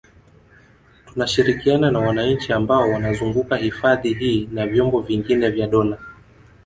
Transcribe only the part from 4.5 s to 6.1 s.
na vyombo vingine vya dola